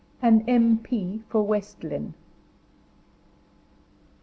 AN 0.19 0.43
M. 0.47 0.79
P. 0.79 1.21
FOR 1.29 1.43
WEST 1.43 1.83
LYNNE. 1.83 2.15